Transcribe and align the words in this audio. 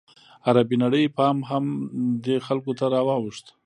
عربي 0.47 0.77
نړۍ 0.83 1.05
پام 1.17 1.37
هم 1.49 1.65
دې 2.23 2.35
خلکو 2.47 2.71
ته 2.79 2.85
راواوښت. 2.93 3.45